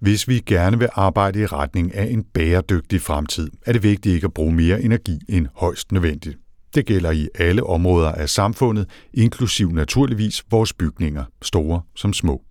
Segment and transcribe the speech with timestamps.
[0.00, 4.24] Hvis vi gerne vil arbejde i retning af en bæredygtig fremtid, er det vigtigt ikke
[4.24, 6.38] at bruge mere energi end højst nødvendigt.
[6.74, 12.42] Det gælder i alle områder af samfundet, inklusiv naturligvis vores bygninger, store som små.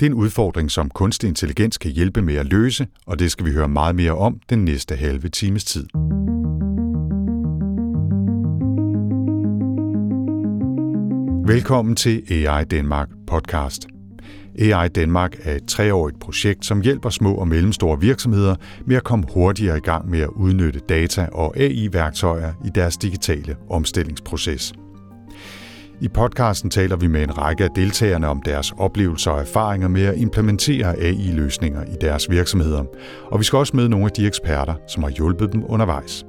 [0.00, 3.46] Det er en udfordring, som kunstig intelligens kan hjælpe med at løse, og det skal
[3.46, 5.86] vi høre meget mere om den næste halve times tid.
[11.46, 13.99] Velkommen til AI Danmark podcast.
[14.60, 18.54] AI Danmark er et treårigt projekt, som hjælper små og mellemstore virksomheder
[18.86, 23.56] med at komme hurtigere i gang med at udnytte data og AI-værktøjer i deres digitale
[23.70, 24.72] omstillingsproces.
[26.00, 30.02] I podcasten taler vi med en række af deltagerne om deres oplevelser og erfaringer med
[30.02, 32.84] at implementere AI-løsninger i deres virksomheder.
[33.30, 36.24] Og vi skal også møde nogle af de eksperter, som har hjulpet dem undervejs.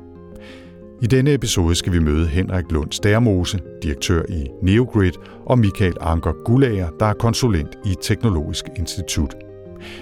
[1.02, 5.12] I denne episode skal vi møde Henrik Lund Stærmose, direktør i Neogrid,
[5.46, 9.36] og Michael Anker Gullager, der er konsulent i Teknologisk Institut.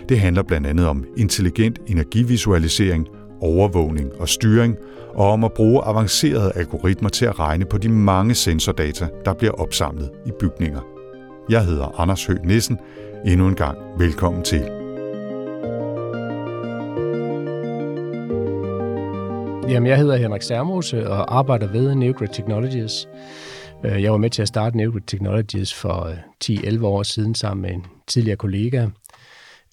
[0.09, 3.07] Det handler blandt andet om intelligent energivisualisering,
[3.41, 4.75] overvågning og styring,
[5.13, 9.53] og om at bruge avancerede algoritmer til at regne på de mange sensordata, der bliver
[9.53, 10.81] opsamlet i bygninger.
[11.49, 12.77] Jeg hedder Anders Høgh Nissen.
[13.25, 14.78] Endnu en gang velkommen til.
[19.69, 23.07] Jamen, jeg hedder Henrik Sermose og arbejder ved Neogrid Technologies.
[23.85, 27.61] Øh, jeg var med til at starte Neogrid Technologies for øh, 10-11 år siden sammen
[27.61, 28.87] med en tidligere kollega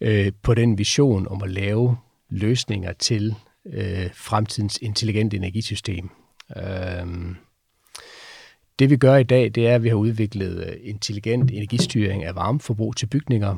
[0.00, 1.96] øh, på den vision om at lave
[2.30, 3.34] løsninger til
[4.14, 6.10] fremtidens intelligente energisystem.
[8.78, 12.96] Det vi gør i dag, det er, at vi har udviklet intelligent energistyring af varmeforbrug
[12.96, 13.56] til bygninger.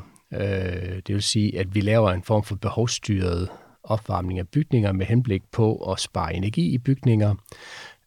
[1.07, 3.49] Det vil sige, at vi laver en form for behovsstyret
[3.89, 7.35] opvarmning af bygninger med henblik på at spare energi i bygninger.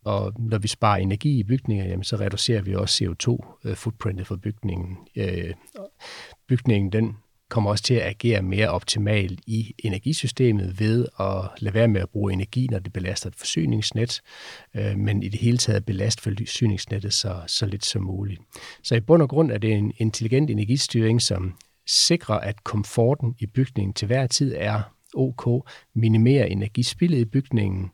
[0.05, 4.37] Og når vi sparer energi i bygninger, jamen, så reducerer vi også CO2-footprintet øh, for
[4.37, 4.99] bygningen.
[5.17, 5.55] Øh,
[6.49, 7.17] bygningen den
[7.53, 12.09] kommer også til at agere mere optimalt i energisystemet ved at lade være med at
[12.09, 14.21] bruge energi, når det belaster et forsyningsnet,
[14.77, 18.41] øh, men i det hele taget belaste forsyningsnettet så, så lidt som muligt.
[18.83, 21.55] Så i bund og grund er det en intelligent energistyring, som
[21.87, 27.91] sikrer, at komforten i bygningen til hver tid er OK, minimere energispillet i bygningen,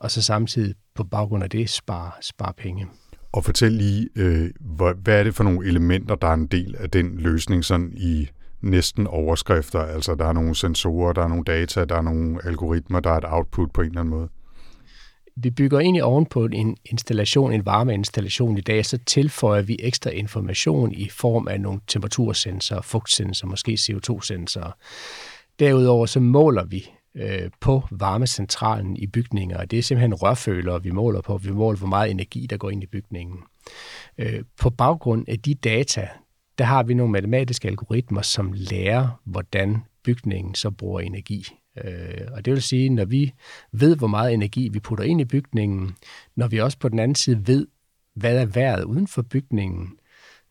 [0.00, 2.86] og så samtidig på baggrund af det spare, spare penge.
[3.32, 6.90] Og fortæl lige, øh, hvad, er det for nogle elementer, der er en del af
[6.90, 8.28] den løsning sådan i
[8.60, 9.80] næsten overskrifter?
[9.80, 13.16] Altså der er nogle sensorer, der er nogle data, der er nogle algoritmer, der er
[13.16, 14.28] et output på en eller anden måde.
[15.36, 20.10] Vi bygger egentlig oven på en installation, en varmeinstallation i dag, så tilføjer vi ekstra
[20.10, 24.72] information i form af nogle temperatursensorer, fugtsensorer, måske CO2-sensorer.
[25.58, 30.90] Derudover så måler vi øh, på varmecentralen i bygninger, og det er simpelthen rørfølere, vi
[30.90, 31.36] måler på.
[31.36, 33.38] Vi måler, hvor meget energi, der går ind i bygningen.
[34.18, 36.08] Øh, på baggrund af de data,
[36.58, 41.46] der har vi nogle matematiske algoritmer, som lærer, hvordan bygningen så bruger energi.
[41.84, 43.32] Øh, og det vil sige, når vi
[43.72, 45.94] ved, hvor meget energi vi putter ind i bygningen,
[46.36, 47.66] når vi også på den anden side ved,
[48.14, 49.98] hvad er vejret uden for bygningen,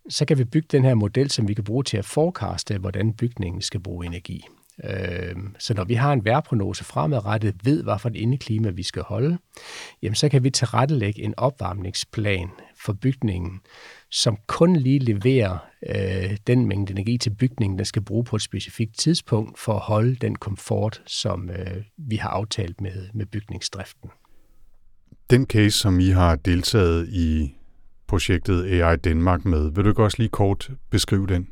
[0.09, 3.13] så kan vi bygge den her model, som vi kan bruge til at forecaste, hvordan
[3.13, 4.45] bygningen skal bruge energi.
[4.83, 9.01] Øh, så når vi har en vejrprognose fremadrettet, ved, hvad for et indeklima vi skal
[9.01, 9.37] holde,
[10.01, 12.49] jamen så kan vi tilrettelægge en opvarmningsplan
[12.85, 13.59] for bygningen,
[14.11, 15.57] som kun lige leverer
[15.89, 19.81] øh, den mængde energi til bygningen, der skal bruge på et specifikt tidspunkt for at
[19.81, 24.09] holde den komfort, som øh, vi har aftalt med, med bygningsdriften.
[25.29, 27.55] Den case, som I har deltaget i
[28.07, 31.47] projektet AI Danmark med, vil du også lige kort beskrive den?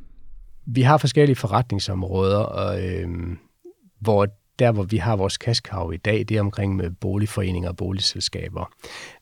[0.76, 3.10] Vi har forskellige forretningsområder, og, øh,
[4.00, 4.28] hvor
[4.60, 8.72] der, hvor vi har vores kaskav i dag, det er omkring med boligforeninger og boligselskaber.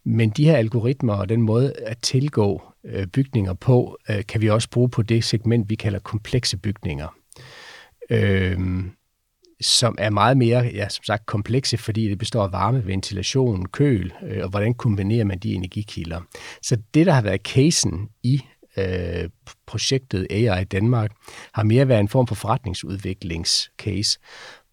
[0.03, 4.50] Men de her algoritmer og den måde at tilgå øh, bygninger på, øh, kan vi
[4.50, 7.07] også bruge på det segment, vi kalder komplekse bygninger.
[8.09, 8.59] Øh,
[9.62, 14.13] som er meget mere, ja, som sagt, komplekse, fordi det består af varme, ventilation, køl,
[14.24, 16.22] øh, og hvordan kombinerer man de energikilder.
[16.62, 18.41] Så det, der har været casen i
[18.78, 19.30] øh,
[19.66, 21.12] projektet AI Danmark
[21.54, 24.19] har mere været en form for forretningsudviklingscase,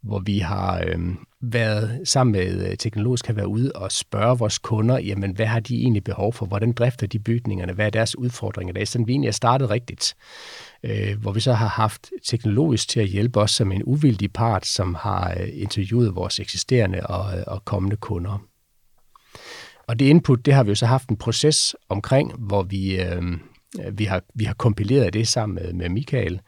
[0.04, 0.98] hvor vi har øh,
[1.40, 5.60] været sammen med øh, Teknologisk har været ude og spørge vores kunder, jamen hvad har
[5.60, 6.46] de egentlig behov for?
[6.46, 7.72] Hvordan drifter de bygningerne?
[7.72, 8.72] Hvad er deres udfordringer?
[8.72, 10.14] Det er sådan, vi egentlig er startet rigtigt.
[10.82, 14.66] Øh, hvor vi så har haft Teknologisk til at hjælpe os som en uvildig part,
[14.66, 18.38] som har øh, interviewet vores eksisterende og, øh, og kommende kunder.
[19.86, 23.22] Og det input, det har vi jo så haft en proces omkring, hvor vi Øh,
[23.92, 26.40] vi har, vi har kompileret det sammen med, med Michael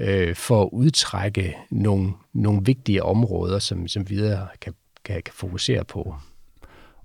[0.00, 4.74] øh, for at udtrække nogle, nogle vigtige områder, som, som videre kan,
[5.04, 6.14] kan, kan fokusere på.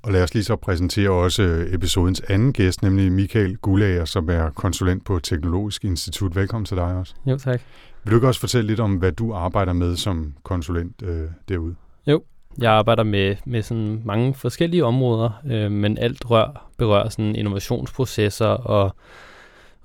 [0.01, 4.49] Og lad os lige så præsentere også episodens anden gæst, nemlig Michael Gulager, som er
[4.49, 6.35] konsulent på Teknologisk Institut.
[6.35, 7.13] Velkommen til dig også.
[7.25, 7.61] Jo, tak.
[8.03, 11.75] Vil du ikke også fortælle lidt om, hvad du arbejder med som konsulent øh, derude?
[12.07, 12.23] Jo,
[12.57, 18.47] jeg arbejder med, med sådan mange forskellige områder, øh, men alt rør berører sådan innovationsprocesser
[18.47, 18.95] og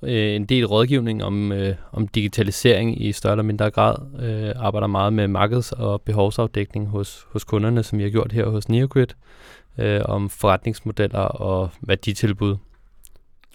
[0.07, 3.97] øh, en del rådgivning om, øh, om digitalisering i større eller mindre grad.
[4.23, 8.47] Øh, arbejder meget med markeds- og behovsafdækning hos, hos kunderne, som jeg har gjort her
[8.47, 9.07] hos Neogrid,
[9.79, 12.57] øh, om forretningsmodeller og værditilbud.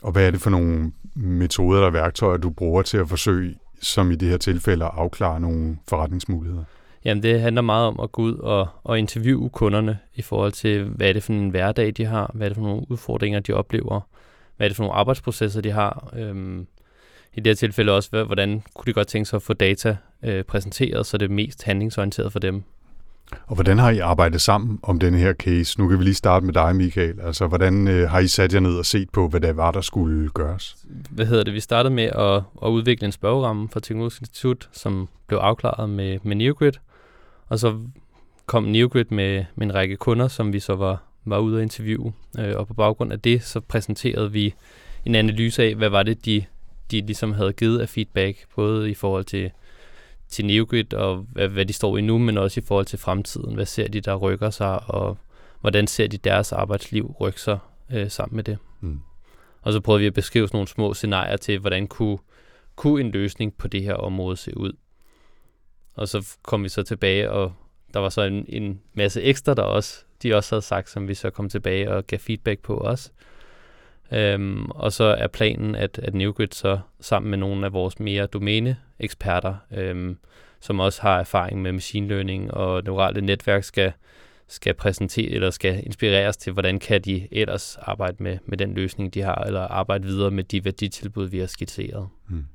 [0.04, 4.12] Og hvad er det for nogle metoder eller værktøjer, du bruger til at forsøge, som
[4.12, 6.64] i det her tilfælde, at afklare nogle forretningsmuligheder?
[7.06, 10.84] Jamen, det handler meget om at gå ud og, og interviewe kunderne i forhold til,
[10.84, 13.54] hvad er det for en hverdag, de har, hvad er det for nogle udfordringer, de
[13.54, 14.02] oplever,
[14.60, 16.10] hvad er det for nogle arbejdsprocesser, de har.
[16.16, 16.68] Øhm,
[17.34, 20.44] I det her tilfælde også, hvordan kunne de godt tænke sig at få data øh,
[20.44, 22.64] præsenteret, så det er mest handlingsorienteret for dem.
[23.48, 25.80] Og hvordan har I arbejdet sammen om denne her case?
[25.80, 27.20] Nu kan vi lige starte med dig, Michael.
[27.22, 29.82] Altså, hvordan øh, har I sat jer ned og set på, hvad det var, der
[29.82, 30.78] skulle gøres?
[31.10, 31.54] Hvad hedder det?
[31.54, 36.20] Vi startede med at, at udvikle en spørgeramme for Teknologisk Institut, som blev afklaret med,
[36.24, 36.74] med NeoGrid.
[37.48, 37.80] Og så
[38.46, 42.14] kom NeoGrid med, med en række kunder, som vi så var, var ude at interviewe.
[42.40, 44.54] Øh, og på baggrund af det, så præsenterede vi
[45.06, 46.46] en analyse af, hvad var det, de,
[46.92, 49.52] de ligesom havde givet af feedback, både i forhold til,
[50.30, 53.56] til NeoGrid og hvad, hvad de står i nu, men også i forhold til fremtiden.
[53.56, 55.18] Hvad ser de, der rykker sig, og
[55.62, 57.60] hvordan ser de deres arbejdsliv rykke sig
[57.92, 58.58] øh, sammen med det.
[58.82, 59.00] Mm.
[59.62, 62.18] Og så prøvede vi at beskrive sådan nogle små scenarier til, hvordan kunne,
[62.76, 64.72] kunne en løsning på det her område se ud.
[65.96, 67.54] Og så kom vi så tilbage, og
[67.94, 71.14] der var så en, en masse ekstra, der også, de også havde sagt, som vi
[71.14, 73.12] så kom tilbage og gav feedback på os.
[74.14, 78.26] Øhm, og så er planen, at, at NewGrid så sammen med nogle af vores mere
[78.26, 80.18] domæne-eksperter, øhm,
[80.60, 83.92] som også har erfaring med machine learning og neurale netværk, skal,
[84.48, 89.14] skal præsentere eller skal inspireres til, hvordan kan de ellers arbejde med, med den løsning,
[89.14, 92.08] de har, eller arbejde videre med de værditilbud, vi har skitseret.
[92.30, 92.46] Hmm.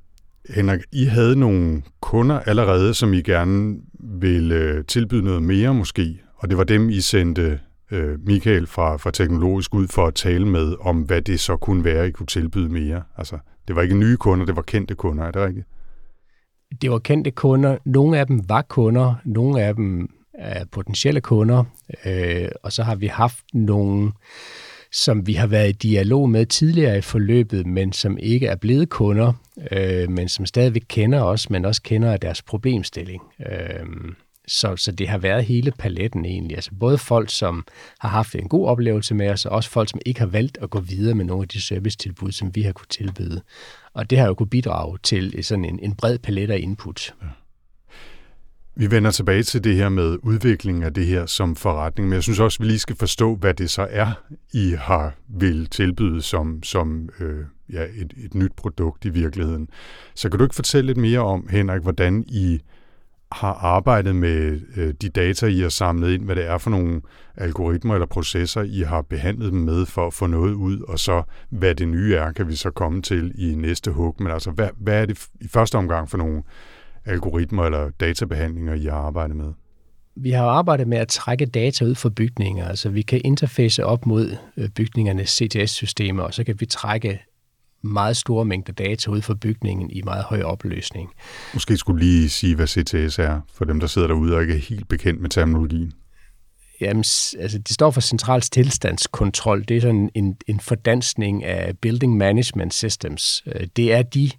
[0.49, 6.21] Henrik, I havde nogle kunder allerede, som I gerne ville øh, tilbyde noget mere måske,
[6.35, 7.59] og det var dem, I sendte
[7.91, 11.83] øh, Michael fra, fra Teknologisk ud for at tale med om, hvad det så kunne
[11.83, 13.03] være, I kunne tilbyde mere.
[13.17, 13.37] Altså,
[13.67, 15.67] det var ikke nye kunder, det var kendte kunder, er det rigtigt?
[16.81, 17.77] Det var kendte kunder.
[17.85, 21.63] Nogle af dem var kunder, nogle af dem er potentielle kunder,
[22.05, 24.11] øh, og så har vi haft nogle
[24.91, 28.89] som vi har været i dialog med tidligere i forløbet, men som ikke er blevet
[28.89, 29.33] kunder,
[29.71, 33.21] øh, men som stadigvæk kender os, men også kender deres problemstilling.
[33.39, 33.85] Øh,
[34.47, 36.57] så, så det har været hele paletten egentlig.
[36.57, 37.65] Altså både folk, som
[37.99, 40.69] har haft en god oplevelse med os, og også folk, som ikke har valgt at
[40.69, 43.41] gå videre med nogle af de servicetilbud, som vi har kunne tilbyde.
[43.93, 47.13] Og det har jo kunne bidrage til øh, sådan en, en bred palet af input.
[47.21, 47.27] Ja.
[48.77, 52.23] Vi vender tilbage til det her med udviklingen af det her som forretning, men jeg
[52.23, 54.11] synes også, vi lige skal forstå, hvad det så er,
[54.53, 59.67] I har vil tilbyde som, som øh, ja, et, et nyt produkt i virkeligheden.
[60.15, 62.59] Så kan du ikke fortælle lidt mere om, Henrik, hvordan I
[63.35, 67.01] har arbejdet med øh, de data, I har samlet ind, hvad det er for nogle
[67.37, 71.23] algoritmer eller processer, I har behandlet dem med for at få noget ud, og så
[71.49, 74.15] hvad det nye er, kan vi så komme til i næste hug.
[74.19, 76.43] Men altså, hvad, hvad er det i første omgang for nogle
[77.05, 79.53] algoritmer eller databehandlinger, I har arbejdet med?
[80.15, 84.05] Vi har arbejdet med at trække data ud fra bygninger, altså vi kan interface op
[84.05, 87.19] mod øh, bygningernes CTS-systemer, og så kan vi trække
[87.85, 91.09] meget store mængder data ud fra bygningen i meget høj opløsning.
[91.53, 94.59] Måske skulle lige sige, hvad CTS er, for dem, der sidder derude og ikke er
[94.59, 95.93] helt bekendt med terminologien.
[96.81, 97.03] Jamen,
[97.39, 99.63] altså, det står for Centrals Tilstandskontrol.
[99.67, 103.43] Det er sådan en, en fordansning af Building Management Systems.
[103.55, 104.31] Øh, det er de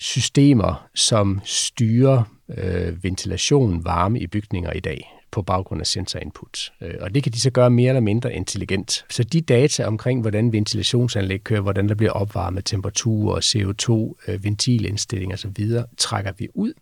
[0.00, 2.22] systemer, som styrer
[2.58, 6.72] øh, ventilation, varme i bygninger i dag på baggrund af sensorinput.
[6.80, 9.04] Øh, og det kan de så gøre mere eller mindre intelligent.
[9.10, 15.32] Så de data omkring, hvordan ventilationsanlæg kører, hvordan der bliver opvarmet temperatur, CO2, øh, ventilindstilling
[15.32, 15.56] osv.,
[15.98, 16.72] trækker vi ud.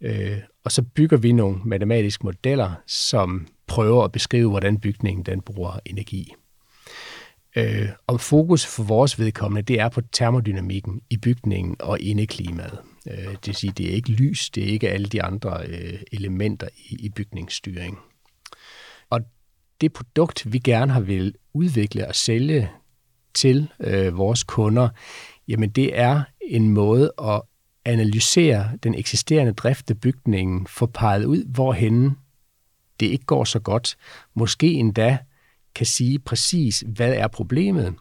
[0.00, 5.40] Øh, og så bygger vi nogle matematiske modeller, som prøver at beskrive, hvordan bygningen den
[5.40, 6.34] bruger energi.
[8.06, 12.78] Og fokus for vores vedkommende, det er på termodynamikken i bygningen og indeklimaet.
[13.10, 16.00] Øh, det vil sige, det er ikke lys, det er ikke alle de andre øh,
[16.12, 17.98] elementer i, i bygningsstyring.
[19.10, 19.20] Og
[19.80, 22.70] det produkt, vi gerne har vil udvikle og sælge
[23.34, 24.88] til øh, vores kunder,
[25.48, 27.42] jamen det er en måde at
[27.84, 32.16] analysere den eksisterende drift af bygningen, få peget ud, hvorhen
[33.00, 33.96] det ikke går så godt.
[34.34, 35.18] Måske endda
[35.74, 37.94] kan sige præcis, hvad er problemet,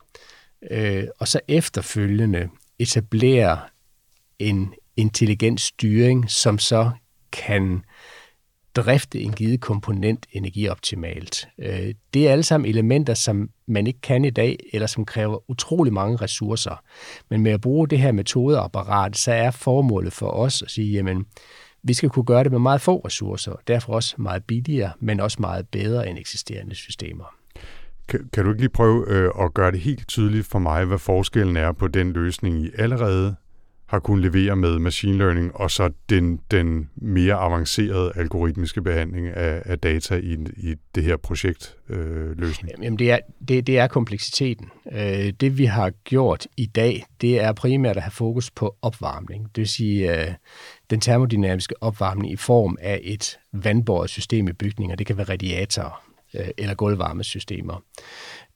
[0.72, 3.60] øh, og så efterfølgende etablere
[4.39, 6.91] en intelligent styring, som så
[7.31, 7.83] kan
[8.75, 11.48] drifte en givet komponent energioptimalt.
[11.60, 15.50] Øh, det er alle sammen elementer, som man ikke kan i dag, eller som kræver
[15.50, 16.83] utrolig mange ressourcer.
[17.29, 21.25] Men med at bruge det her metodeapparat, så er formålet for os at sige, jamen,
[21.83, 25.38] vi skal kunne gøre det med meget få ressourcer, derfor også meget billigere, men også
[25.39, 27.36] meget bedre end eksisterende systemer.
[28.07, 30.98] Kan, kan du ikke lige prøve øh, at gøre det helt tydeligt for mig, hvad
[30.98, 33.36] forskellen er på den løsning, I allerede
[33.91, 39.62] har kunnet levere med machine learning, og så den, den mere avancerede algoritmiske behandling af,
[39.65, 42.07] af data i, i det her projektløsning?
[42.07, 42.71] Øh, løsning?
[42.83, 44.69] Jamen det er, det, det er kompleksiteten.
[44.91, 49.43] Øh, det vi har gjort i dag, det er primært at have fokus på opvarmning.
[49.43, 50.33] Det vil sige øh,
[50.89, 54.95] den termodynamiske opvarmning i form af et vandbåret system i bygninger.
[54.95, 57.84] Det kan være radiatorer Øh, eller gulvvarmesystemer.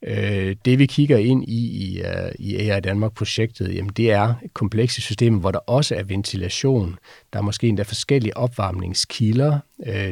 [0.02, 5.02] Øh, det vi kigger ind i i, øh, i AI Danmark-projektet, jamen det er komplekse
[5.02, 6.98] systemer, hvor der også er ventilation.
[7.32, 9.58] Der er måske endda forskellige opvarmningskilder.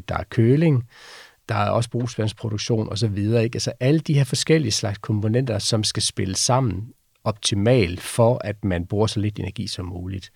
[0.09, 0.85] Der er køling.
[1.49, 3.19] Der er også brugsvandsproduktion osv.
[3.19, 3.51] Ikke?
[3.55, 6.89] Altså alle de her forskellige slags komponenter, som skal spille sammen
[7.25, 10.33] optimalt for, at man bruger så lidt energi som muligt.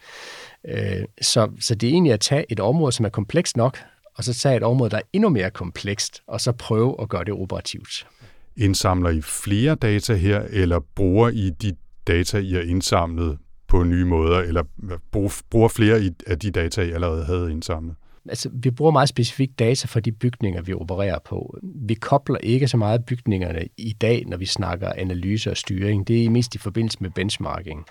[1.20, 3.78] Så, så det er egentlig at tage et område, som er komplekst nok,
[4.18, 7.24] og så tage et område, der er endnu mere komplekst, og så prøve at gøre
[7.24, 8.06] det operativt.
[8.56, 14.04] Indsamler I flere data her, eller bruger I de data, I har indsamlet på nye
[14.04, 14.62] måder, eller
[15.50, 17.94] bruger flere af de data, I allerede havde indsamlet?
[18.28, 21.58] Altså, vi bruger meget specifikt data for de bygninger, vi opererer på.
[21.62, 26.08] Vi kobler ikke så meget bygningerne i dag, når vi snakker analyse og styring.
[26.08, 27.84] Det er mest i forbindelse med benchmarking.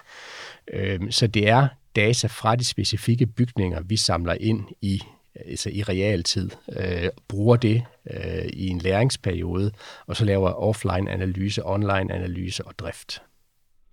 [0.73, 5.01] Øhm, så det er data fra de specifikke bygninger, vi samler ind i
[5.45, 9.71] altså i realtid, øh, bruger det øh, i en læringsperiode,
[10.07, 13.21] og så laver offline-analyse, online-analyse og drift.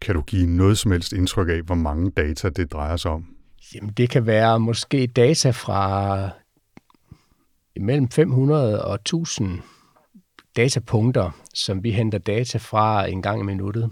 [0.01, 3.27] Kan du give noget som helst indtryk af, hvor mange data det drejer sig om?
[3.75, 6.31] Jamen, det kan være måske data fra
[7.81, 9.61] mellem 500 og 1000
[10.57, 13.91] datapunkter, som vi henter data fra en gang i minuttet.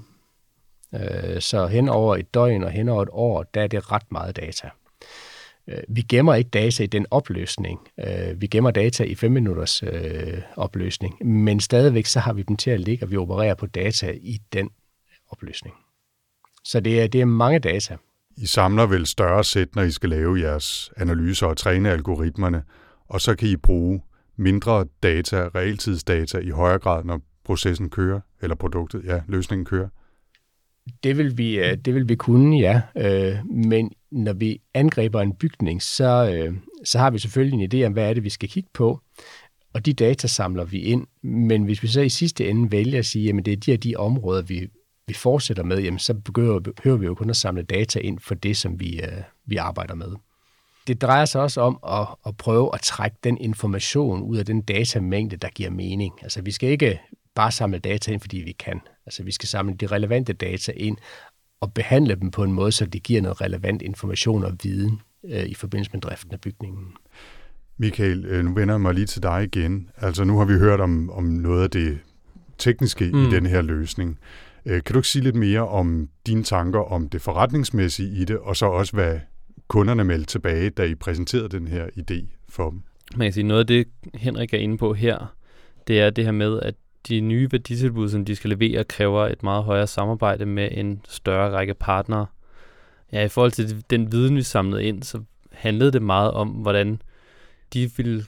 [0.95, 4.13] Øh, så hen over et døgn og hen over et år, der er det ret
[4.13, 4.71] meget data.
[5.69, 7.81] Øh, vi gemmer ikke data i den opløsning.
[8.00, 12.57] Øh, vi gemmer data i 5 minutters øh, opløsning, men stadigvæk så har vi dem
[12.57, 14.71] til at ligge, og vi opererer på data i den
[15.31, 15.75] opløsning.
[16.64, 17.97] Så det er, det er mange data.
[18.37, 22.62] I samler vel større sæt, når I skal lave jeres analyser og træne algoritmerne,
[23.09, 24.02] og så kan I bruge
[24.37, 29.88] mindre data, realtidsdata i højere grad, når processen kører, eller produktet, ja, løsningen kører?
[31.03, 32.81] Det vil vi, øh, det vil vi kunne, ja.
[32.97, 37.87] Øh, men når vi angriber en bygning, så, øh, så har vi selvfølgelig en idé
[37.87, 39.01] om, hvad er det, vi skal kigge på.
[39.75, 41.07] Og de data samler vi ind.
[41.23, 43.79] Men hvis vi så i sidste ende vælger at sige, at det er de her
[43.79, 44.69] de områder, vi,
[45.07, 48.57] vi fortsætter med, jamen, så behøver vi jo kun at samle data ind for det,
[48.57, 49.01] som vi,
[49.47, 50.12] vi arbejder med.
[50.87, 54.62] Det drejer sig også om at, at prøve at trække den information ud af den
[54.62, 56.15] datamængde, der giver mening.
[56.23, 57.01] Altså vi skal ikke
[57.35, 58.81] bare samle data ind, fordi vi kan.
[59.07, 60.97] Altså vi skal samle de relevante data ind
[61.61, 65.45] og behandle dem på en måde, så det giver noget relevant information og viden øh,
[65.45, 66.87] i forbindelse med driften af bygningen.
[67.79, 69.91] Michael, øh, nu vender jeg mig lige til dig igen.
[69.97, 71.99] Altså nu har vi hørt om, om noget af det
[72.59, 73.29] tekniske mm.
[73.29, 74.19] i den her løsning.
[74.67, 78.39] Øh, kan du ikke sige lidt mere om dine tanker om det forretningsmæssige i det,
[78.39, 79.21] og så også hvad
[79.69, 82.83] kunderne meldte tilbage, da I præsenterede den her idé for dem?
[83.17, 85.35] Man kan sige, noget af det, Henrik er inde på her,
[85.87, 86.75] det er det her med, at
[87.09, 91.51] de nye værditilbud, som de skal levere, kræver et meget højere samarbejde med en større
[91.51, 92.27] række partnere.
[93.13, 95.21] Ja, i forhold til den viden, vi samlede ind, så
[95.53, 97.03] handlede det meget om, hvordan
[97.73, 98.25] de ville,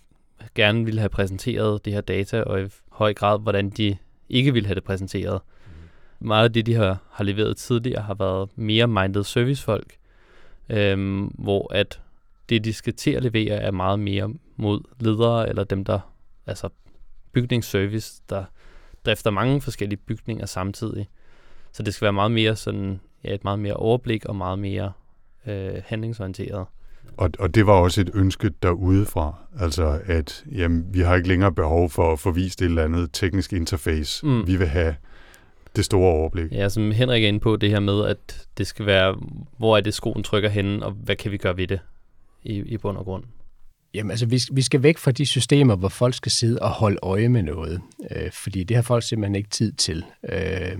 [0.55, 3.97] gerne ville have præsenteret det her data, og i høj grad, hvordan de
[4.29, 5.41] ikke ville have det præsenteret.
[6.21, 6.27] Mm.
[6.27, 9.97] Meget af det, de har, har leveret tidligere, har været mere minded servicefolk,
[10.69, 12.01] øhm, hvor at
[12.49, 16.01] det, de skal til at levere, er meget mere mod ledere, eller dem, der,
[16.47, 16.69] altså
[17.33, 18.45] bygningsservice, der
[19.05, 21.09] drifter mange forskellige bygninger samtidig.
[21.73, 24.93] Så det skal være meget mere sådan, ja, et meget mere overblik og meget mere
[25.47, 26.67] øh, handlingsorienteret.
[27.17, 31.53] Og, og det var også et ønske derudefra, altså at jamen, vi har ikke længere
[31.53, 34.27] behov for at få vist et eller andet teknisk interface.
[34.27, 34.47] Mm.
[34.47, 34.95] Vi vil have
[35.77, 36.53] det store overblik.
[36.53, 39.17] Ja, som Henrik er inde på, det her med, at det skal være,
[39.59, 41.81] hvor er det skoen trykker henne, og hvad kan vi gøre ved det
[42.43, 43.25] i, i bund og grund.
[43.95, 46.99] Jamen altså, vi, vi skal væk fra de systemer, hvor folk skal sidde og holde
[47.03, 50.05] øje med noget, øh, fordi det har folk simpelthen ikke tid til.
[50.29, 50.79] Øh,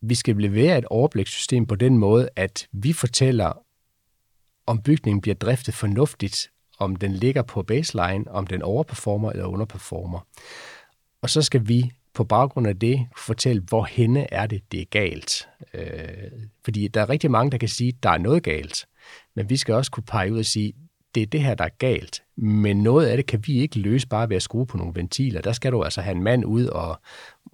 [0.00, 3.52] vi skal levere et overblikssystem på den måde, at vi fortæller,
[4.66, 10.26] om bygningen bliver driftet fornuftigt, om den ligger på baseline, om den overperformer eller underperformer.
[11.22, 14.84] Og så skal vi på baggrund af det fortælle, hvor henne er det, det er
[14.84, 15.48] galt.
[15.74, 16.32] Øh,
[16.64, 18.86] fordi der er rigtig mange, der kan sige, at der er noget galt.
[19.36, 20.72] Men vi skal også kunne pege ud og sige,
[21.14, 22.22] det er det her, der er galt.
[22.36, 25.40] Men noget af det kan vi ikke løse bare ved at skrue på nogle ventiler.
[25.40, 27.00] Der skal du altså have en mand ud og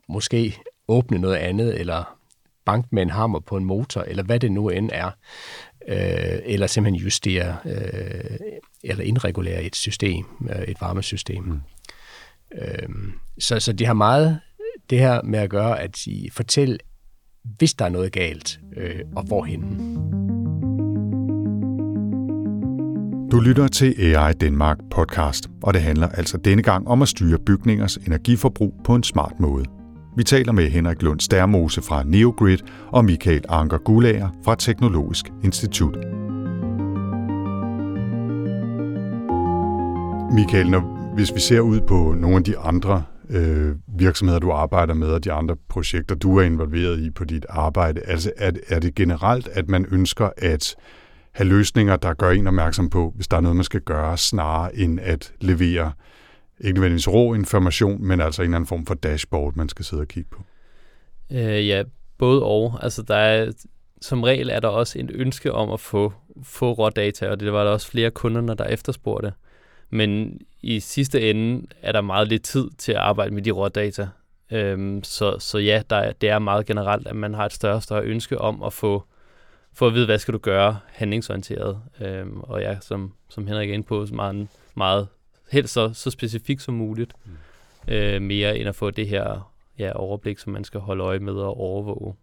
[0.09, 2.19] måske åbne noget andet, eller
[2.65, 5.11] banke med en hammer på en motor, eller hvad det nu end er.
[5.89, 8.39] Øh, eller simpelthen justere øh,
[8.85, 11.45] eller indregulere et system, øh, et varmesystem.
[11.45, 11.61] Mm.
[12.55, 12.89] Øh,
[13.39, 14.41] så, så det har meget
[14.91, 16.79] det her med at gøre, at I fortælle,
[17.43, 20.30] hvis der er noget galt, øh, og hvorhen.
[23.31, 27.39] Du lytter til AI Danmark podcast, og det handler altså denne gang om at styre
[27.47, 29.65] bygningers energiforbrug på en smart måde.
[30.17, 32.59] Vi taler med Henrik Lund Stærmose fra Neogrid
[32.89, 35.97] og Michael Anker Gulager fra Teknologisk Institut.
[40.35, 44.95] Michael, når, hvis vi ser ud på nogle af de andre øh, virksomheder, du arbejder
[44.95, 48.79] med, og de andre projekter, du er involveret i på dit arbejde, altså er, er
[48.79, 50.75] det generelt, at man ønsker at
[51.33, 54.77] have løsninger, der gør en opmærksom på, hvis der er noget, man skal gøre, snarere
[54.77, 55.93] end at levere
[56.61, 60.01] ikke nødvendigvis rå information, men altså en eller anden form for dashboard, man skal sidde
[60.01, 60.43] og kigge på?
[61.33, 61.83] Øh, ja,
[62.19, 62.79] både og.
[62.83, 63.53] Altså, der er,
[64.01, 67.65] som regel er der også et ønske om at få, få rådata, og det var
[67.65, 69.33] der også flere kunder, der efterspurgte.
[69.91, 74.09] Men i sidste ende er der meget lidt tid til at arbejde med de rådata.
[74.53, 77.83] Øhm, så, så ja, der, det er meget generelt, at man har et større og
[77.83, 79.05] større ønske om at få,
[79.73, 81.79] få at vide, hvad skal du gøre handlingsorienteret.
[82.01, 85.09] Øhm, og ja, som, som Henrik er inde på, så meget, meget
[85.51, 87.13] helst så, så specifikt som muligt.
[87.25, 87.95] Mm.
[87.95, 91.33] Øh, mere end at få det her ja, overblik, som man skal holde øje med
[91.33, 92.15] og overvåge.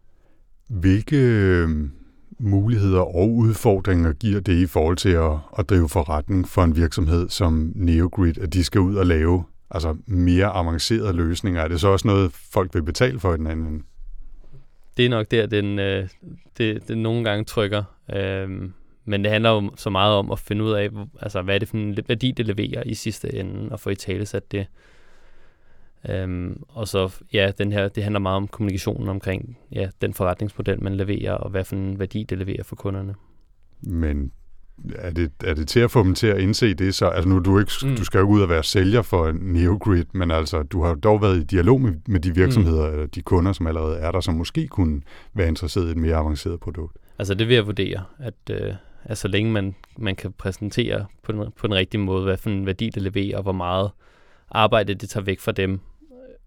[0.68, 1.92] Hvilke øhm,
[2.40, 7.30] muligheder og udfordringer giver det i forhold til at, at drive forretning for en virksomhed
[7.30, 11.62] som Neogrid, at de skal ud og lave altså mere avancerede løsninger?
[11.62, 13.84] Er det så også noget, folk vil betale for i den anden
[14.98, 16.10] det er nok der, den, øh,
[16.58, 17.84] det, den nogle gange trykker.
[18.14, 18.70] Øh,
[19.06, 20.90] men det handler jo så meget om at finde ud af,
[21.22, 23.96] altså, hvad er det for en værdi, det leverer i sidste ende, og få i
[23.96, 24.68] tale sat det.
[26.10, 30.84] Øhm, og så, ja, den her, det handler meget om kommunikationen omkring ja, den forretningsmodel,
[30.84, 33.16] man leverer, og hvad for en værdi det leverer for kunderne.
[33.82, 34.32] Men
[34.96, 37.08] er det, er det til at få dem til at indse det så?
[37.08, 37.96] Altså nu, du, ikke, mm.
[37.96, 41.38] du skal jo ud og være sælger for Neogrid, men altså, du har dog været
[41.38, 42.94] i dialog med, med de virksomheder, mm.
[42.94, 45.02] eller de kunder, som allerede er der, som måske kunne
[45.34, 46.98] være interesseret i et mere avanceret produkt.
[47.20, 51.32] Altså det vil jeg vurdere, at, øh, at så længe man, man kan præsentere på
[51.32, 53.92] den, på den rigtige måde, hvad for en værdi det leverer, og hvor meget
[54.52, 55.80] arbejde det tager væk fra dem,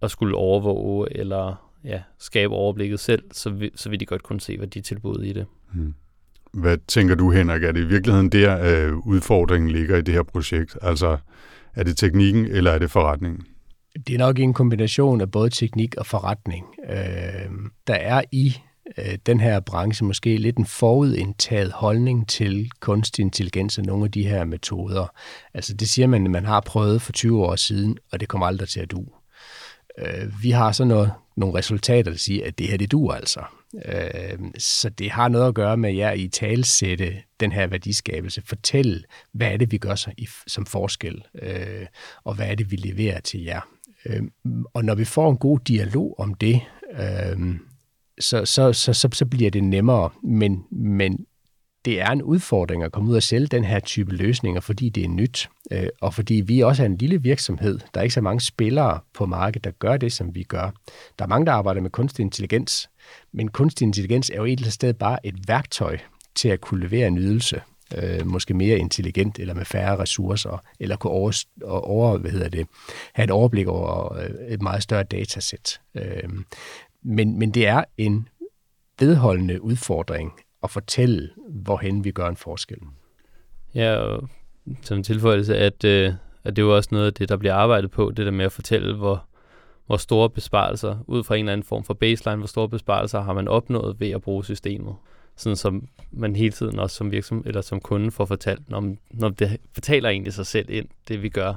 [0.03, 4.41] at skulle overvåge eller ja, skabe overblikket selv, så vil, så vil de godt kunne
[4.41, 5.47] se, hvad de tilbudt i det.
[5.73, 5.95] Hmm.
[6.53, 7.63] Hvad tænker du, Henrik?
[7.63, 10.77] Er det i virkeligheden der, øh, udfordringen ligger i det her projekt?
[10.83, 11.17] Altså,
[11.75, 13.43] er det teknikken, eller er det forretningen?
[14.07, 16.67] Det er nok en kombination af både teknik og forretning.
[16.91, 17.51] Øh,
[17.87, 18.57] der er i
[18.99, 24.11] øh, den her branche måske lidt en forudindtaget holdning til kunstig intelligens og nogle af
[24.11, 25.13] de her metoder.
[25.55, 28.47] Altså det siger man, at man har prøvet for 20 år siden, og det kommer
[28.47, 29.05] aldrig til at du.
[29.99, 33.41] Øh, vi har så noget, nogle resultater, der siger, at det her, det duer altså.
[33.75, 38.43] Øh, så det har noget at gøre med jer i talsætte den her værdiskabelse.
[38.47, 41.87] Fortæl, hvad er det, vi gør så i, som forskel, øh,
[42.25, 43.61] og hvad er det, vi leverer til jer.
[44.07, 44.23] Øh,
[44.75, 46.61] og når vi får en god dialog om det,
[46.93, 47.57] øh,
[48.21, 50.11] så, så, så, så, så bliver det nemmere.
[50.23, 51.27] Men, men
[51.85, 55.05] det er en udfordring at komme ud og sælge den her type løsninger, fordi det
[55.05, 57.79] er nyt, øh, og fordi vi også er en lille virksomhed.
[57.95, 60.71] Der er ikke så mange spillere på markedet, der gør det, som vi gør.
[61.19, 62.91] Der er mange, der arbejder med kunstig intelligens,
[63.33, 65.99] men kunstig intelligens er jo et eller andet sted bare et værktøj
[66.35, 67.61] til at kunne levere en ydelse,
[67.97, 72.67] øh, måske mere intelligent eller med færre ressourcer, eller kunne over, over, hvad hedder det,
[73.13, 75.81] have et overblik over øh, et meget større datasæt.
[75.95, 76.29] Øh,
[77.03, 78.29] men, men det er en
[78.99, 82.79] vedholdende udfordring at fortælle, hvorhen vi gør en forskel.
[83.75, 84.29] Ja, og
[84.83, 86.13] som tilføjelse, at, øh,
[86.45, 88.45] at det er jo også noget af det, der bliver arbejdet på, det der med
[88.45, 89.27] at fortælle, hvor,
[89.91, 93.33] hvor store besparelser, ud fra en eller anden form for baseline, hvor store besparelser har
[93.33, 94.95] man opnået ved at bruge systemet.
[95.37, 99.29] Sådan som man hele tiden også som virksomhed eller som kunde får fortalt, når, når
[99.29, 101.55] det fortæller egentlig sig selv ind, det vi gør.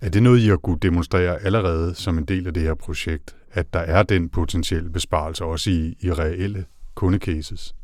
[0.00, 3.36] Er det noget, I har kunne demonstrere allerede som en del af det her projekt,
[3.52, 7.74] at der er den potentielle besparelse også i, i reelle kundecases?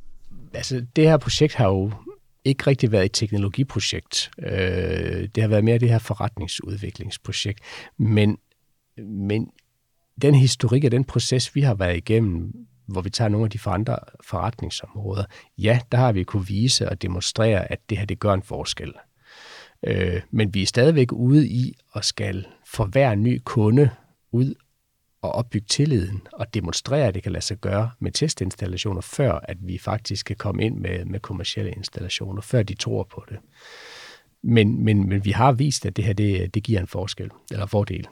[0.55, 1.93] Altså, det her projekt har jo
[2.45, 4.31] ikke rigtig været et teknologiprojekt.
[4.39, 7.61] Øh, det har været mere det her forretningsudviklingsprojekt.
[7.99, 8.39] Men,
[9.05, 9.51] men
[10.23, 12.53] den historik og den proces, vi har været igennem,
[12.87, 15.25] hvor vi tager nogle af de andre forretningsområder,
[15.59, 18.93] ja, der har vi kunne vise og demonstrere, at det her, det gør en forskel.
[19.87, 23.91] Øh, men vi er stadigvæk ude i at skal for hver ny kunde
[24.33, 24.55] ud
[25.23, 29.57] og opbygge tilliden og demonstrere, at det kan lade sig gøre med testinstallationer, før at
[29.61, 33.39] vi faktisk kan komme ind med, med kommersielle installationer, før de tror på det.
[34.43, 37.67] Men, men, men vi har vist, at det her det, det giver en forskel, eller
[37.67, 38.07] fordel.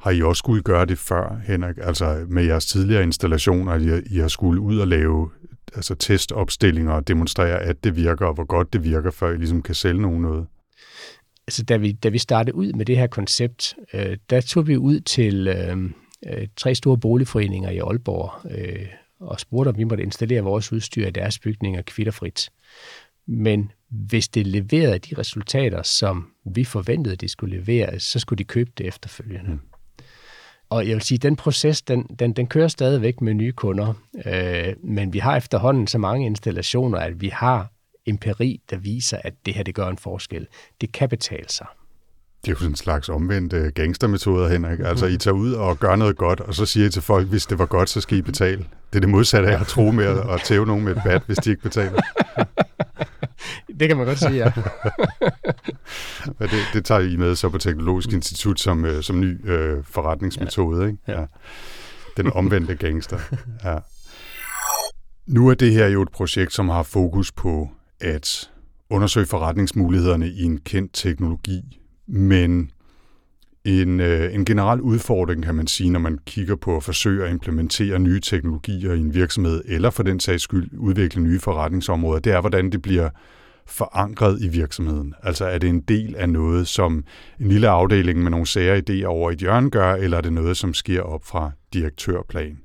[0.00, 1.76] Har I også skulle gøre det før, Henrik?
[1.82, 5.30] Altså med jeres tidligere installationer, at I, I har skulle ud og lave
[5.74, 9.62] altså testopstillinger og demonstrere, at det virker, og hvor godt det virker, før I ligesom
[9.62, 10.46] kan sælge nogen noget?
[11.46, 14.76] Altså, da vi, da vi startede ud med det her koncept, øh, der tog vi
[14.76, 15.90] ud til øh,
[16.26, 18.86] øh, tre store boligforeninger i Aalborg øh,
[19.20, 22.50] og spurgte, om vi måtte installere vores udstyr i deres bygninger kvitterfrit.
[23.26, 28.44] Men hvis det leverede de resultater, som vi forventede, de skulle levere, så skulle de
[28.44, 29.50] købe det efterfølgende.
[29.50, 29.60] Mm.
[30.70, 33.94] Og jeg vil sige, at den proces, den, den, den kører stadigvæk med nye kunder,
[34.26, 37.72] øh, men vi har efterhånden så mange installationer, at vi har
[38.06, 40.46] empiri, der viser, at det her det gør en forskel.
[40.80, 41.66] Det kan betale sig.
[42.44, 44.80] Det er jo sådan en slags omvendt uh, gangstermetoder, Henrik.
[44.80, 47.46] Altså, I tager ud og gør noget godt, og så siger I til folk, hvis
[47.46, 48.64] det var godt, så skal I betale.
[48.90, 51.22] Det er det modsatte af at tro med at, at tæve nogen med et bat,
[51.26, 52.02] hvis de ikke betaler.
[53.80, 54.52] det kan man godt sige, ja.
[56.38, 60.86] Det, det tager I med så på Teknologisk Institut som, uh, som ny uh, forretningsmetode,
[60.86, 60.98] ikke?
[61.08, 61.24] Ja.
[62.16, 63.18] Den omvendte gangster.
[63.64, 63.78] Ja.
[65.26, 68.50] Nu er det her jo et projekt, som har fokus på at
[68.90, 72.70] undersøge forretningsmulighederne i en kendt teknologi, men
[73.64, 77.30] en, øh, en generel udfordring, kan man sige, når man kigger på at forsøge at
[77.30, 82.32] implementere nye teknologier i en virksomhed, eller for den sags skyld udvikle nye forretningsområder, det
[82.32, 83.10] er, hvordan det bliver
[83.66, 85.14] forankret i virksomheden.
[85.22, 87.04] Altså er det en del af noget, som
[87.40, 90.56] en lille afdeling med nogle sære idéer over et hjørne gør, eller er det noget,
[90.56, 92.58] som sker op fra direktørplan?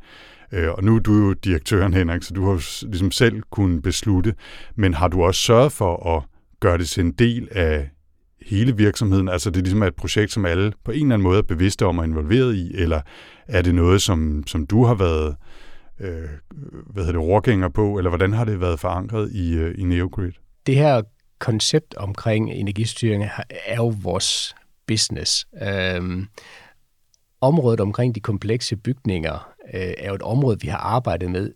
[0.52, 4.34] Øh, og nu er du jo direktøren, Henrik, så du har ligesom selv kunnet beslutte,
[4.76, 6.24] men har du også sørget for at
[6.60, 7.90] gøre det til en del af
[8.48, 9.30] hele virksomheden?
[9.30, 11.86] Altså det er ligesom et projekt, som alle på en eller anden måde er bevidste
[11.86, 13.02] om og involveret i, eller
[13.48, 15.36] er det noget, som, som du har været
[16.00, 16.30] øh,
[16.90, 20.32] hvad hedder det, overgænger på, eller hvordan har det været forankret i, øh, i NeoGrid?
[20.66, 21.02] Det her
[21.40, 23.24] koncept omkring energistyring
[23.66, 24.56] er jo vores
[24.88, 25.48] business.
[25.62, 26.28] Øhm,
[27.42, 31.52] området omkring de komplekse bygninger øh, er jo et område, vi har arbejdet med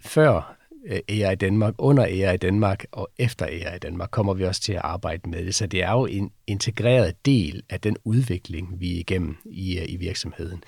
[0.00, 0.55] før
[0.86, 4.72] Øh, ære AI Danmark, under AI Danmark og efter AI Danmark kommer vi også til
[4.72, 5.54] at arbejde med det.
[5.54, 9.84] Så det er jo en integreret del af den udvikling, vi er igennem i, øh,
[9.88, 10.64] i virksomheden.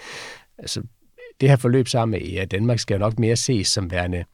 [0.59, 0.83] Altså,
[1.40, 4.24] det her forløb sammen med AI Danmark skal jo nok mere ses som værende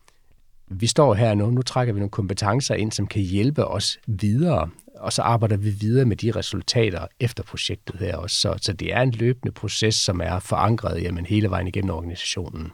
[0.68, 4.70] vi står her nu, nu trækker vi nogle kompetencer ind, som kan hjælpe os videre,
[4.96, 8.36] og så arbejder vi videre med de resultater efter projektet her også.
[8.36, 12.72] Så, så det er en løbende proces, som er forankret jamen, hele vejen igennem organisationen.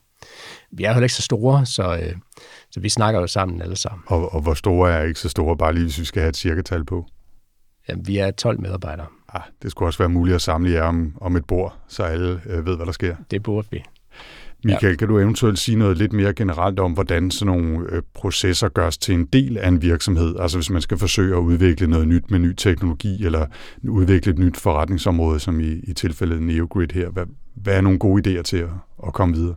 [0.70, 2.14] Vi er heller ikke så store, så, øh,
[2.70, 4.04] så vi snakker jo sammen alle sammen.
[4.06, 6.36] Og, og hvor store er ikke så store, bare lige hvis vi skal have et
[6.36, 7.06] cirketal på?
[7.88, 9.06] Jamen, vi er 12 medarbejdere.
[9.34, 12.40] Ah, det skulle også være muligt at samle jer om, om et bord, så alle
[12.46, 13.16] øh, ved, hvad der sker.
[13.30, 13.82] Det burde vi.
[14.64, 14.96] Michael, ja.
[14.96, 18.98] kan du eventuelt sige noget lidt mere generelt om, hvordan sådan nogle øh, processer gørs
[18.98, 20.36] til en del af en virksomhed?
[20.40, 23.46] Altså hvis man skal forsøge at udvikle noget nyt med ny teknologi, eller
[23.88, 27.08] udvikle et nyt forretningsområde, som i, i tilfældet NeoGrid her.
[27.08, 28.70] Hvad, hvad er nogle gode idéer til at,
[29.06, 29.54] at komme videre?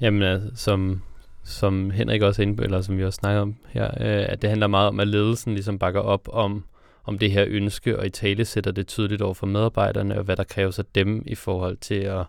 [0.00, 1.02] Jamen, altså, som,
[1.44, 4.42] som Henrik også er inde på, eller som vi også snakker om her, øh, at
[4.42, 6.64] det handler meget om, at ledelsen ligesom bakker op om,
[7.04, 10.36] om det her ønske, og i tale sætter det tydeligt over for medarbejderne, og hvad
[10.36, 12.24] der kræves af dem i forhold til at,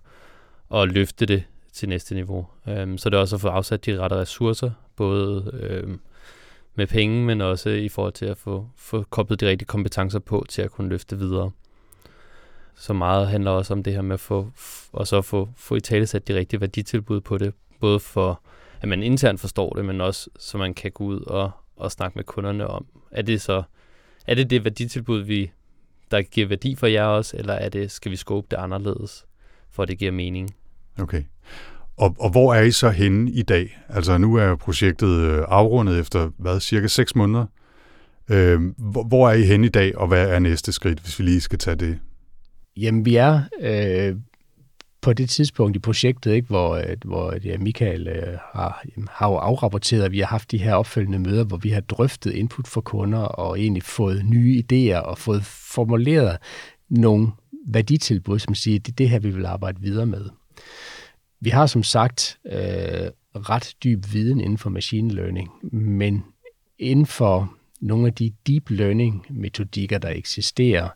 [0.73, 2.47] at løfte det til næste niveau.
[2.67, 5.99] Øhm, så det er også at få afsat de rette ressourcer, både øhm,
[6.75, 10.45] med penge, men også i forhold til at få, få koblet de rigtige kompetencer på
[10.49, 11.51] til at kunne løfte videre.
[12.79, 14.51] Så meget handler også om det her med at få,
[14.91, 18.41] og så få, få i tale sat de rigtige værditilbud på det, både for
[18.81, 22.15] at man internt forstår det, men også så man kan gå ud og, og snakke
[22.15, 23.63] med kunderne om, er det så
[24.27, 25.51] er det det værditilbud, vi,
[26.11, 29.25] der giver værdi for jer også, eller er det, skal vi skåbe det anderledes,
[29.71, 30.55] for at det giver mening?
[30.99, 31.23] Okay.
[31.97, 33.79] Og, og hvor er I så henne i dag?
[33.89, 37.45] Altså nu er projektet øh, afrundet efter, hvad, cirka 6 måneder.
[38.29, 41.23] Øh, hvor, hvor er I henne i dag, og hvad er næste skridt, hvis vi
[41.23, 41.99] lige skal tage det?
[42.77, 44.15] Jamen vi er øh,
[45.01, 49.35] på det tidspunkt i projektet, ikke, hvor, øh, hvor ja, Michael øh, har, har jo
[49.35, 52.81] afrapporteret, at vi har haft de her opfølgende møder, hvor vi har drøftet input for
[52.81, 56.37] kunder og egentlig fået nye idéer og fået formuleret
[56.89, 57.31] nogle
[57.67, 60.29] værditilbud, som siger, at det er det her, vi vil arbejde videre med.
[61.39, 66.23] Vi har som sagt øh, ret dyb viden inden for machine learning, men
[66.79, 70.89] inden for nogle af de deep learning metodikker, der eksisterer,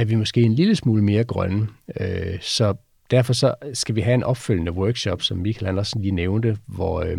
[0.00, 1.68] er vi måske en lille smule mere grønne.
[2.00, 2.74] Øh, så
[3.10, 7.18] derfor så skal vi have en opfølgende workshop, som Michael Andersen lige nævnte, hvor, øh,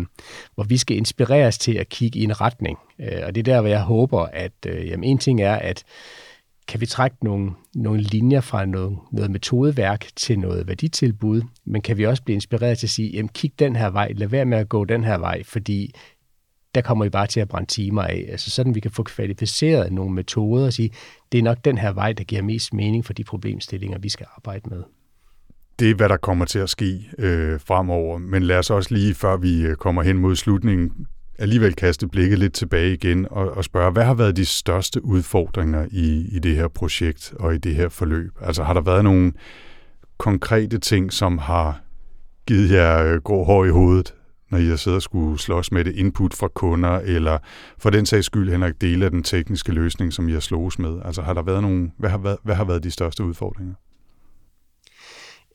[0.54, 2.78] hvor vi skal inspireres til at kigge i en retning.
[3.00, 5.84] Øh, og det er der, hvor jeg håber, at øh, jamen, en ting er, at
[6.68, 11.98] kan vi trække nogle, nogle linjer fra noget, noget metodeværk til noget værditilbud, men kan
[11.98, 14.58] vi også blive inspireret til at sige, jamen kig den her vej, lad være med
[14.58, 15.94] at gå den her vej, fordi
[16.74, 18.26] der kommer vi bare til at brænde timer af.
[18.28, 20.90] Altså sådan, vi kan få kvalificeret nogle metoder og sige,
[21.32, 24.26] det er nok den her vej, der giver mest mening for de problemstillinger, vi skal
[24.36, 24.82] arbejde med.
[25.78, 28.18] Det er, hvad der kommer til at ske øh, fremover.
[28.18, 31.06] Men lad os også lige, før vi øh, kommer hen mod slutningen,
[31.38, 35.86] alligevel kaste blikket lidt tilbage igen og, og spørge, hvad har været de største udfordringer
[35.90, 38.32] i, i det her projekt og i det her forløb?
[38.40, 39.32] Altså har der været nogle
[40.18, 41.80] konkrete ting, som har
[42.46, 44.14] givet jer øh, grå hår i hovedet,
[44.50, 47.38] når I har siddet og skulle slås med det input fra kunder, eller
[47.78, 51.00] for den sags skyld, Henrik, dele af den tekniske løsning, som I har slås med?
[51.04, 53.74] Altså har der været nogle, hvad har været, hvad har været de største udfordringer?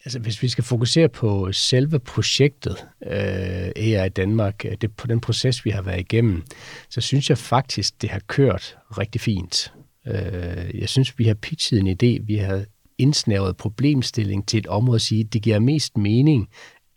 [0.05, 5.21] Altså, hvis vi skal fokusere på selve projektet øh, AI Danmark, øh, det, på den
[5.21, 6.43] proces, vi har været igennem,
[6.89, 9.73] så synes jeg faktisk, det har kørt rigtig fint.
[10.07, 12.65] Øh, jeg synes, vi har pitchet en idé, vi har
[12.97, 16.49] indsnævret problemstilling til et område at sige, det giver mest mening,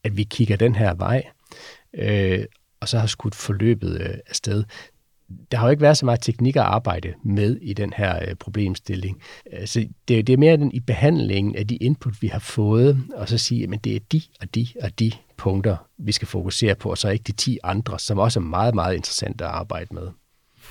[0.05, 1.23] at vi kigger den her vej,
[1.95, 2.45] øh,
[2.81, 4.65] og så har skudt forløbet øh, afsted
[5.53, 8.35] der har jo ikke været så meget teknik at arbejde med i den her øh,
[8.35, 9.23] problemstilling.
[9.53, 13.05] Øh, så det, det er mere den i behandlingen af de input, vi har fået,
[13.15, 16.75] og så sige, at det er de og de og de punkter, vi skal fokusere
[16.75, 19.95] på, og så ikke de 10 andre, som også er meget, meget interessante at arbejde
[19.95, 20.09] med.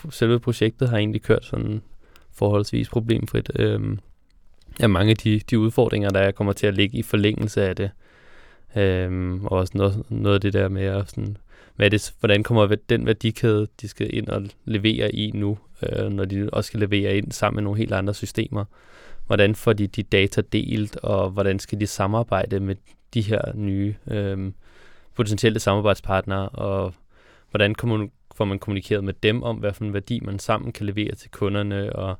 [0.09, 1.81] Selve projektet har egentlig kørt sådan
[2.33, 3.51] forholdsvis problemfrit.
[3.55, 3.99] Øhm,
[4.79, 7.91] ja, mange af de, de udfordringer, der kommer til at ligge i forlængelse af det,
[8.75, 11.37] øhm, og også noget, noget af det der med at sådan
[11.77, 16.25] hvad det, hvordan kommer den værdikæde, de skal ind og levere i nu, øh, når
[16.25, 18.65] de også skal levere ind sammen med nogle helt andre systemer.
[19.27, 22.75] Hvordan får de de data delt, og hvordan skal de samarbejde med
[23.13, 24.51] de her nye øh,
[25.15, 26.93] potentielle samarbejdspartnere, og
[27.51, 30.85] hvordan kommer, får man kommunikeret med dem om, hvad for en værdi man sammen kan
[30.85, 32.19] levere til kunderne, og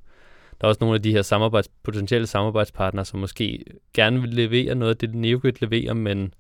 [0.61, 4.75] der er også nogle af de her samarbejds, potentielle samarbejdspartnere, som måske gerne vil levere
[4.75, 6.33] noget af det, NeoGrid leverer, men,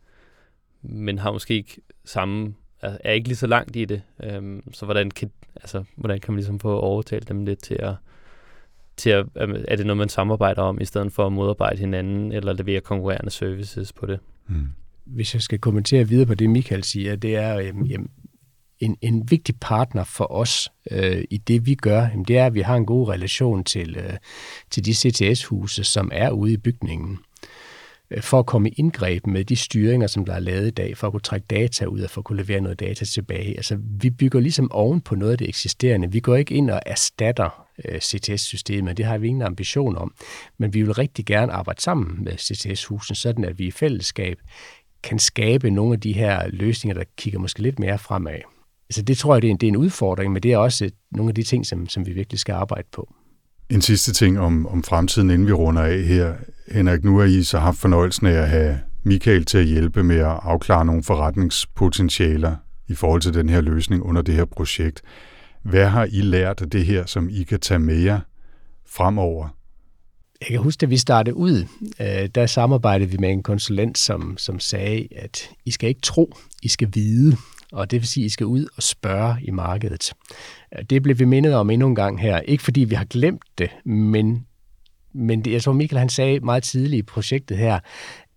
[0.81, 4.01] men har måske ikke samme er ikke lige så langt i det.
[4.23, 7.93] Øhm, så hvordan kan, altså, hvordan kan man ligesom få overtalt dem lidt til at,
[8.97, 12.53] til at, er det noget, man samarbejder om, i stedet for at modarbejde hinanden, eller
[12.53, 14.19] levere konkurrerende services på det?
[14.47, 14.67] Hmm.
[15.05, 18.09] Hvis jeg skal kommentere videre på det, Michael siger, det er, øhm, jamen,
[18.79, 22.53] en, en vigtig partner for os øh, i det, vi gør, jamen, det er, at
[22.53, 24.13] vi har en god relation til, øh,
[24.71, 27.19] til de CTS-huse, som er ude i bygningen.
[28.11, 30.97] Øh, for at komme i indgreb med de styringer, som der er lavet i dag,
[30.97, 33.55] for at kunne trække data ud og for at kunne levere noget data tilbage.
[33.57, 36.11] Altså, vi bygger ligesom oven på noget af det eksisterende.
[36.11, 40.13] Vi går ikke ind og erstatter øh, CTS-systemet, det har vi ingen ambition om.
[40.57, 44.37] Men vi vil rigtig gerne arbejde sammen med CTS-husen, sådan at vi i fællesskab
[45.03, 48.56] kan skabe nogle af de her løsninger, der kigger måske lidt mere fremad.
[48.89, 50.89] Altså det tror jeg, det er en, det er en udfordring, men det er også
[51.11, 53.13] nogle af de ting, som, som vi virkelig skal arbejde på.
[53.69, 56.33] En sidste ting om, om fremtiden, inden vi runder af her.
[56.71, 60.15] Henrik, nu har I så haft fornøjelsen af at have Michael til at hjælpe med
[60.15, 62.55] at afklare nogle forretningspotentialer
[62.87, 65.01] i forhold til den her løsning under det her projekt.
[65.63, 68.19] Hvad har I lært af det her, som I kan tage med jer
[68.85, 69.47] fremover?
[70.41, 71.65] Jeg kan huske, at vi startede ud,
[72.01, 76.37] øh, der samarbejdede vi med en konsulent, som, som sagde, at I skal ikke tro,
[76.63, 77.37] I skal vide
[77.71, 80.13] og det vil sige, at I skal ud og spørge i markedet.
[80.89, 82.39] Det blev vi mindet om endnu en gang her.
[82.39, 84.45] Ikke fordi vi har glemt det, men,
[85.13, 87.79] men det, jeg tror Michael han sagde meget tidligt i projektet her,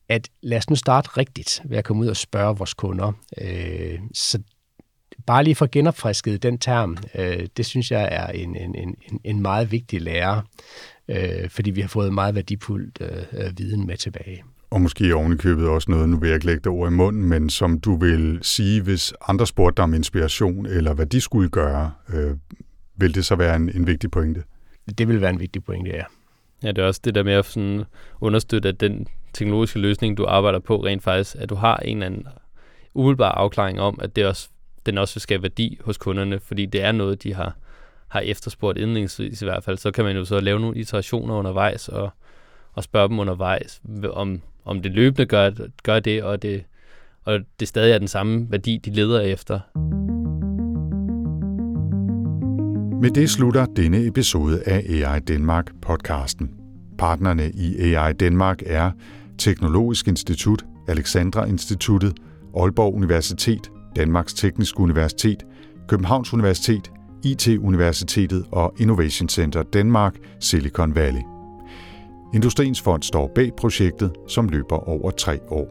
[0.09, 3.13] at lad os nu starte rigtigt ved at komme ud og spørge vores kunder.
[3.41, 4.43] Øh, så
[5.27, 9.43] bare lige for genopfrisket den term, øh, det synes jeg er en, en, en, en
[9.43, 10.43] meget vigtig lære,
[11.09, 15.69] øh, fordi vi har fået meget værdifuldt øh, øh, viden med tilbage og måske ovenikøbet
[15.69, 18.39] også noget, nu vil jeg ikke lægge det ord i munden, men som du vil
[18.43, 22.37] sige, hvis andre spurgte dig om inspiration, eller hvad de skulle gøre, øh,
[22.97, 24.43] vil det så være en, en vigtig pointe?
[24.99, 26.05] Det vil være en vigtig pointe, ja.
[26.63, 27.85] Ja, det er også det der med at sådan
[28.21, 32.07] understøtte, at den teknologiske løsning, du arbejder på rent faktisk, at du har en eller
[32.07, 32.27] anden
[32.95, 34.49] umiddelbar afklaring om, at det også,
[34.87, 37.57] den også vil skabe værdi hos kunderne, fordi det er noget, de har,
[38.09, 39.79] har efterspurgt indlægsvis i hvert fald.
[39.79, 42.11] Så kan man jo så lave nogle iterationer undervejs og,
[42.73, 45.51] og spørge dem undervejs, om, om det løbende gør,
[45.83, 46.65] gør det, og det,
[47.25, 49.61] og det stadig er den samme værdi, de leder efter.
[53.03, 56.51] Med det slutter denne episode af AI Danmark podcasten.
[56.99, 58.91] Partnerne i AI Danmark er
[59.39, 62.13] Teknologisk Institut, Alexandra Instituttet,
[62.57, 65.43] Aalborg Universitet, Danmarks Tekniske Universitet,
[65.89, 66.91] Københavns Universitet,
[67.25, 71.30] IT-universitetet og Innovation Center Danmark, Silicon Valley.
[72.35, 75.69] Industriens Fond står bag projektet, som løber over tre år.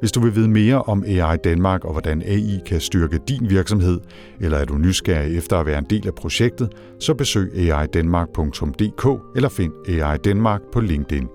[0.00, 4.00] Hvis du vil vide mere om AI Danmark og hvordan AI kan styrke din virksomhed,
[4.40, 9.48] eller er du nysgerrig efter at være en del af projektet, så besøg aidanmark.dk eller
[9.48, 11.28] find AI Danmark på LinkedIn.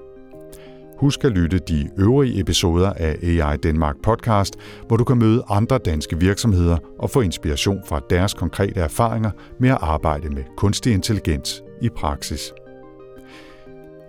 [0.97, 4.55] husk at lytte de øvrige episoder af AI Danmark podcast,
[4.87, 9.69] hvor du kan møde andre danske virksomheder og få inspiration fra deres konkrete erfaringer med
[9.69, 12.53] at arbejde med kunstig intelligens i praksis.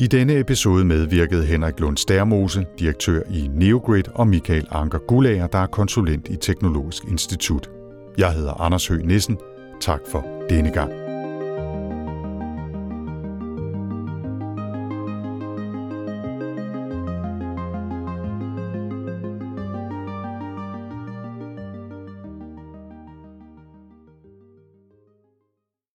[0.03, 5.59] I denne episode medvirkede Henrik Lund Stærmose, direktør i Neogrid, og Michael Anker Gulager, der
[5.59, 7.71] er konsulent i Teknologisk Institut.
[8.19, 9.39] Jeg hedder Anders Høgh Nissen.
[9.81, 11.02] Tak for denne gang.